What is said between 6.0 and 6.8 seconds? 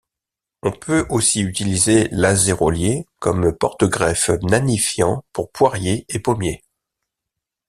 et pommiers.